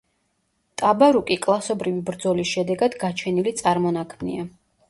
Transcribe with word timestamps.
ტაბარუკი 0.81 1.37
კლასობრივი 1.43 2.01
ბრძოლის 2.09 2.55
შედეგად 2.57 2.99
გაჩენილი 3.07 3.57
წარმონაქმნია. 3.63 4.53